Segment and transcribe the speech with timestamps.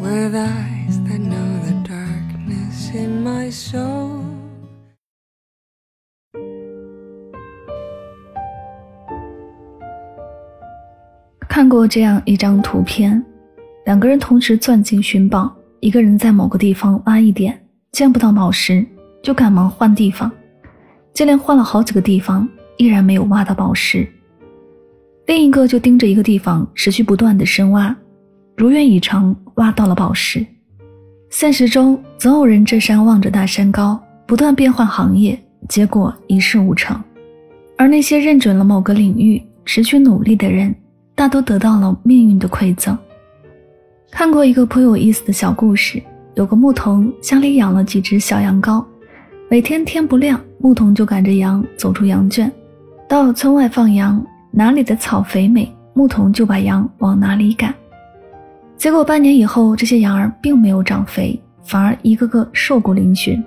[0.00, 4.24] With eyes that know the darkness in my soul.
[11.46, 13.22] 看过这样一张图片
[13.84, 17.60] 两个人同时钻进寻宝一个人在某个地方挖一点
[17.92, 18.86] 见不到宝石
[19.22, 20.30] 就赶忙换地方。
[21.12, 22.48] 接连换了好几个地方
[22.78, 24.08] 依然没有挖到宝石。
[25.26, 27.94] 另一个就盯着一个地方持续不断的深挖
[28.56, 30.44] 如愿以偿，挖到了宝石。
[31.28, 37.00] 现实中总有人这山望着那山高，不断变换行业，结果一事无成。
[37.76, 40.74] 而那些认准了某个领域，持续努力的人，
[41.14, 42.98] 大都得到了命运的馈赠。
[44.10, 46.02] 看过一个颇有意思的小故事：
[46.34, 48.84] 有个牧童家里养了几只小羊羔，
[49.48, 52.50] 每天天不亮，牧童就赶着羊走出羊圈，
[53.08, 54.20] 到村外放羊，
[54.50, 57.72] 哪里的草肥美，牧童就把羊往哪里赶。
[58.80, 63.38] 结果半年以后，这些羊儿并没有长肥，反而一个个瘦骨嶙峋。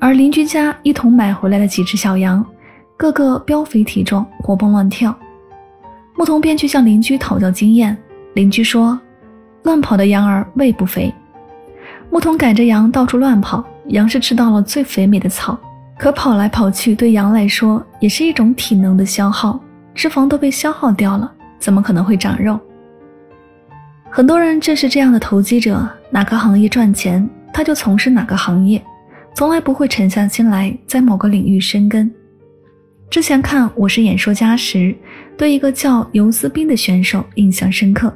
[0.00, 2.44] 而邻居家一同买回来的几只小羊，
[2.96, 5.16] 个个膘肥体壮，活蹦乱跳。
[6.16, 7.96] 牧童便去向邻居讨教经验。
[8.34, 8.98] 邻居说
[9.62, 11.14] ：“乱跑的羊儿胃不肥。”
[12.10, 15.56] 牧童赶着羊到处乱跑，羊是吃到了最肥美的草，
[15.96, 19.60] 可跑来跑去对羊来说也是一种体能的消耗，
[19.94, 22.58] 脂肪都被消耗掉了，怎么可能会长肉？
[24.12, 28.82] 很多人正是这样的投机者，哪个行业赚钱，他就从事哪个行业，
[29.36, 32.10] 从来不会沉下心来在某个领域深耕。
[33.08, 34.92] 之前看《我是演说家》时，
[35.38, 38.12] 对一个叫尤斯宾的选手印象深刻。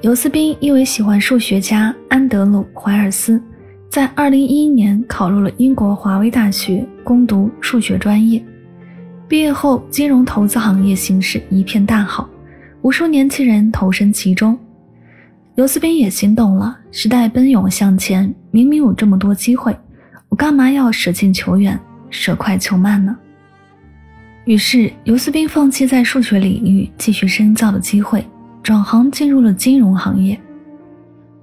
[0.00, 3.42] 尤斯宾因为喜欢数学家安德鲁·怀尔斯，
[3.88, 8.40] 在2011年考入了英国华威大学攻读数学专业。
[9.26, 12.30] 毕业后，金融投资行业形势一片大好，
[12.82, 14.56] 无数年轻人投身其中。
[15.56, 16.78] 尤斯宾也心动了。
[16.92, 19.76] 时代奔涌向前，明明有这么多机会，
[20.28, 21.78] 我干嘛要舍近求远、
[22.08, 23.16] 舍快求慢呢？
[24.46, 28.24] 于是，尤斯宾放弃在数学领域继续深造的机会，
[28.62, 30.40] 转行进入了金融行业。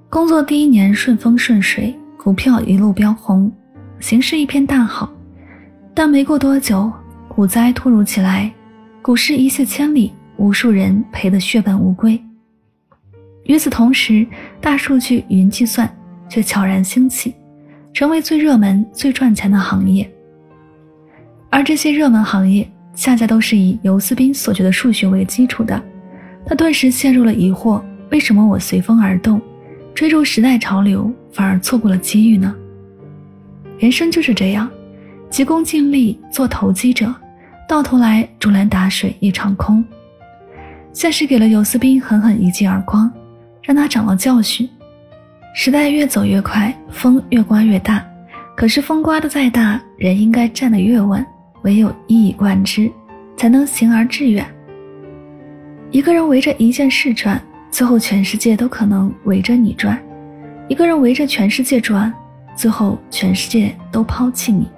[0.10, 3.52] 工作第一年顺风顺水，股票一路飙红，
[4.00, 5.12] 形势一片大好。
[5.94, 6.92] 但没过多久，
[7.28, 8.52] 股灾突如其来，
[9.02, 12.20] 股市一泻千里，无数人赔得血本无归。
[13.48, 14.28] 与此同时，
[14.62, 15.90] 大数据、云计算
[16.30, 17.34] 却悄然兴起，
[17.94, 20.10] 成为最热门、最赚钱的行业。
[21.50, 25.82] 而这些热门行业，恰恰都是以尤斯宾所学的数学为基础的。
[26.46, 27.82] 他顿时陷入了疑惑：
[28.12, 29.42] 为什么我随风而动，
[29.96, 32.54] 追逐时代潮流，反而错过了机遇呢？
[33.80, 34.70] 人生就是这样，
[35.30, 37.14] 急功近利做投机者，
[37.68, 39.84] 到头来竹篮打水一场空。
[40.92, 43.10] 现实给了尤斯宾狠狠一记耳光。
[43.68, 44.68] 让他长了教训。
[45.54, 48.02] 时代越走越快，风越刮越大。
[48.56, 51.24] 可是风刮得再大，人应该站得越稳。
[51.64, 52.90] 唯有一以贯之，
[53.36, 54.46] 才能行而致远。
[55.92, 59.98] 一个人围着一件事转，最后全世界都可能围着你转；
[60.70, 62.14] 一个人围着全世界转，
[62.56, 64.70] 最后全世界都抛弃你。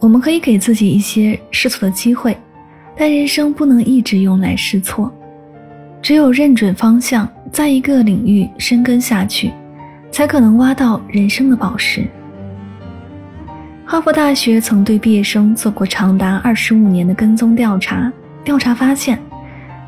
[0.00, 2.36] 我们可以给自己一些试错的机会，
[2.96, 5.12] 但人生不能一直用来试错。
[6.06, 9.50] 只有认准方向，在一个领域深耕下去，
[10.12, 12.06] 才可能挖到人生的宝石。
[13.84, 18.12] 哈佛大学曾对毕业生做过长达二十五年的跟踪调查，
[18.44, 19.18] 调查发现，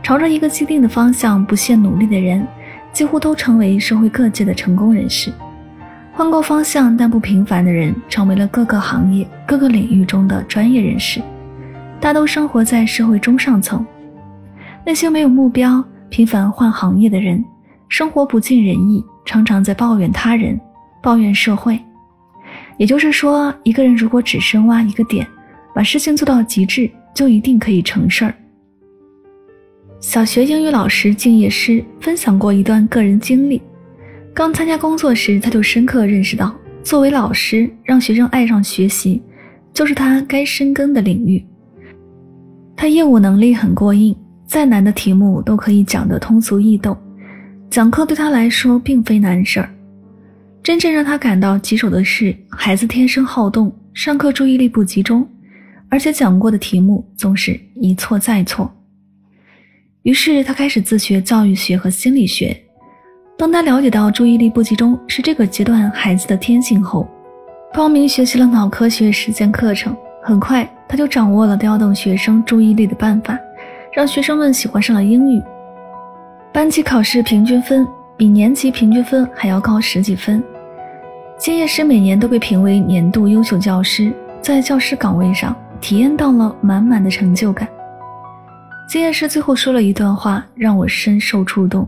[0.03, 2.45] 朝着一个既定的方向不懈努力的人，
[2.92, 5.31] 几乎都成为社会各界的成功人士；
[6.13, 11.22] 换过方向但不平凡的人，成为了各个行业、各个领域中的专业人士，
[12.01, 13.87] 大都生活在社会中上层。
[14.84, 15.81] 那些没有目标。
[16.10, 17.45] 频繁换行业的人，
[17.89, 20.59] 生活不尽人意，常常在抱怨他人，
[21.03, 21.78] 抱怨社会。
[22.77, 25.27] 也就是说，一个人如果只深挖一个点，
[25.75, 28.34] 把事情做到极致，就一定可以成事儿。
[30.01, 33.61] 小学英语老师敬业师分享过一段个人经历：
[34.33, 39.21] 刚参加工作时，他就深刻认识到，作为老师，让学生爱上学习，
[39.75, 41.45] 就是他该深耕的领域。
[42.77, 44.16] 他业务能力很过硬。
[44.48, 46.97] 再难的题目都可以讲得通俗易懂，
[47.68, 49.68] 讲课对他来说并非难事儿。
[50.62, 55.28] 真正让他感到棘手的是，孩子天生好动，上课注意力不集中，
[55.91, 58.74] 而且讲过的题目总是一错再错。
[60.03, 62.59] 于是他开始自学教育学和心理学。
[63.36, 67.06] 当他了解到注意力不集中是这个阶段孩子的天性后，
[67.74, 69.94] 报名学习了脑科学实践课程。
[70.22, 73.39] 很快，他就掌握了调动学生注意力的办法，
[73.98, 75.42] 让学生们喜欢上了英语。
[76.53, 77.84] 班级考试平均分
[78.16, 80.41] 比年级平均分还要高十几分。
[81.36, 87.66] 金叶师每年都被评为年度优秀教师，在教师岗位上体验到了满满的成就感。
[88.89, 91.84] 金叶师最后说了一段话，让我深受触动。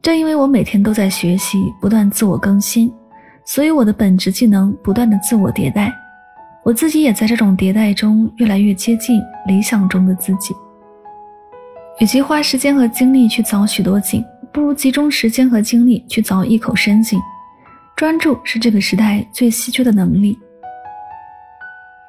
[0.00, 2.88] 正因为我每天都在学习，不断自我更新，
[3.44, 5.92] 所以我的本职技能不断的自我迭代。
[6.62, 10.54] 我自己也在这种迭代中越来越接近理想中的自己。
[11.98, 14.22] 与其花时间和精力去凿许多井，
[14.52, 17.18] 不如集中时间和精力去凿一口深井。
[17.96, 20.38] 专注是这个时代最稀缺的能力。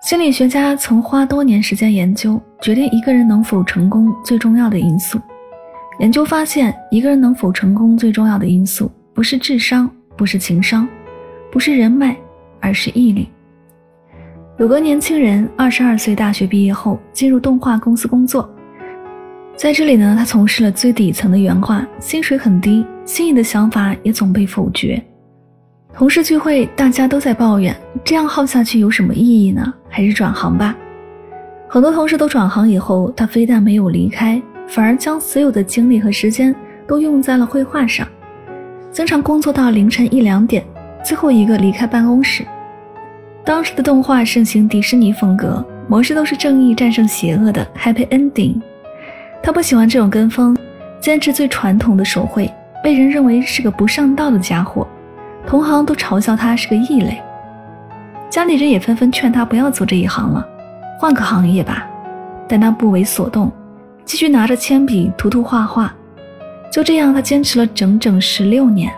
[0.01, 5.17] 心理学家曾花多年时间研究，决定一个人能否成功最重要的因素。
[5.99, 10.85] 研究发现，一个人能否成功最重要的因素，不是智商，不是情商，
[11.49, 12.15] 不是人脉，
[12.59, 13.29] 而是毅力。
[14.59, 18.49] 有个年轻人，二十二岁大学毕业后进入动画公司工作，
[19.57, 25.03] 在这里呢，他从事了最底层的原画，薪水很低，心仪的想法也总被否决。
[25.95, 29.73] 同事聚会，大家都在抱怨，这样耗下去有什么意义呢？
[29.89, 30.77] 还是转行吧。
[31.67, 36.55] 很多同事都转行以后，他非但没有离开，反而将所有的精力和时间
[36.87, 38.07] 都用在了绘画上，
[38.91, 40.63] 经常工作到凌晨一两点，
[41.03, 42.45] 最后一个离开办公室。
[43.43, 48.61] 当时的动画盛行迪士尼风格，模式都是正义战胜邪恶的 happy ending。
[49.41, 50.55] 他不喜欢这种跟风，
[50.99, 52.53] 坚持最传统的手绘，
[52.83, 54.85] 被人认为是个不上道的家伙，
[55.45, 57.21] 同行都嘲笑他是个异类。
[58.29, 60.45] 家里人也纷纷劝他不要走这一行了，
[60.99, 61.87] 换个行业吧。
[62.49, 63.51] 但他不为所动，
[64.05, 65.93] 继续拿着铅笔涂涂画画。
[66.71, 68.91] 就这样，他坚持了整整十六年，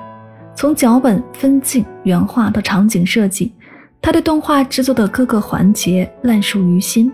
[0.56, 3.54] 从脚本、分镜、原画到场景设计。
[4.02, 7.12] 他对动画制作的各个环节烂熟于心。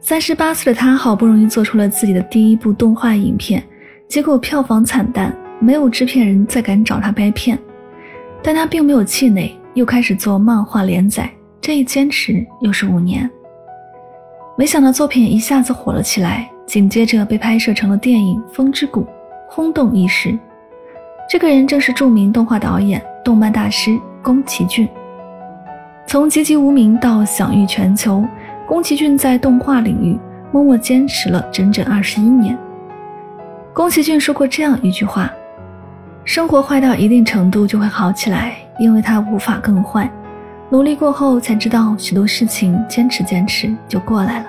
[0.00, 3.62] 三十八岁的他好不容易做出了自己的第一部动画影片，
[4.06, 7.58] 结果票房惨淡，没有制片人再敢找他拍片。
[8.42, 11.28] 但他并没有气馁，又开始做漫画连载。
[11.60, 13.28] 这一坚持又是五年。
[14.56, 19.02] 没想到作品一下子火了起来，紧接着被拍摄成了电影《风之谷》，
[19.50, 20.38] 轰动一时。
[21.28, 24.88] 这个人正是著名动画导演、动漫大师宫崎骏。
[26.06, 28.24] 从籍籍无名到享誉全球，
[28.68, 30.20] 宫崎骏在动画领域
[30.52, 32.56] 默默坚持了整整二十一年。
[33.72, 35.32] 宫崎骏说过这样一句话
[36.22, 40.10] ：“生活坏到一定程度就会好起来，因为它无法更坏。
[40.68, 44.46] 努力过后才知道，许多事情坚持坚持就过来了。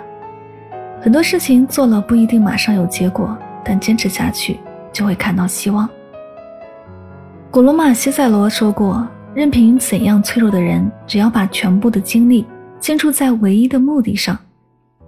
[0.99, 4.59] 很多事情做了不一定马上有结果，但坚持下去
[4.91, 5.87] 就会看到希望。”
[7.49, 9.07] 古罗马西塞罗说过。
[9.35, 12.45] 任凭怎样脆弱的人，只要把全部的精力
[12.79, 14.37] 倾注在唯一的目的上，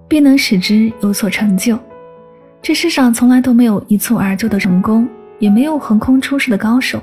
[0.08, 1.78] 必能使之有所成就。
[2.62, 5.08] 这世上从来都没有一蹴而就的成功，
[5.40, 7.02] 也没有横空出世的高手。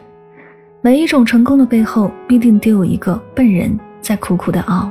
[0.81, 4.91] 每一种成功的背后，必定都有一个笨人在苦苦的熬。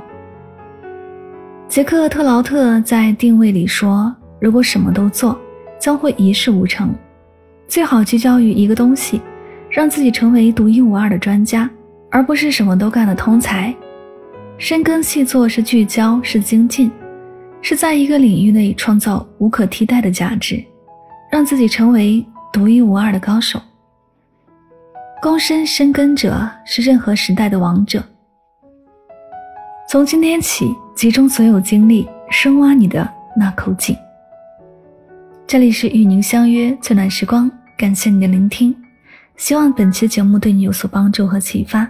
[1.67, 5.39] 杰克特劳特在定位里说：“如果什么都做，
[5.79, 6.93] 将会一事无成。
[7.67, 9.21] 最好聚焦于一个东西，
[9.69, 11.69] 让自己成为独一无二的专家。”
[12.09, 13.75] 而不是什么都干的通才，
[14.59, 16.91] 深耕细作是聚焦，是精进，
[17.61, 20.63] 是在一个领域内创造无可替代的价值，
[21.31, 23.61] 让自己成为独一无二的高手。
[25.21, 28.03] 躬身深耕者是任何时代的王者。
[29.87, 33.95] 从今天起，集中所有精力，深挖你的那口井。
[35.45, 38.75] 这里是与您相约最暖时光，感谢你的聆听，
[39.35, 41.87] 希望本期节目对你有所帮助和启发。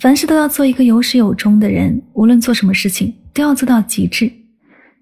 [0.00, 4.32] 凡事都要做一个有始有终的人，无论做什么事情都要做到极致。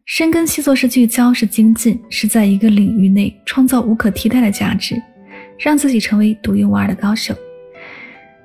[0.06, 5.00] 深耕细作是聚焦，是精进，是在一个领域内创造无可替代的价值，
[5.56, 7.32] 让自己成为独一无二的高手。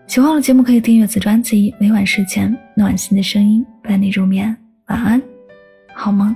[0.06, 4.56] 喜欢我的节目可以订阅此专辑，每晚睡前暖心的声音伴你入眠，
[4.90, 5.20] 晚安，
[5.96, 6.36] 好梦。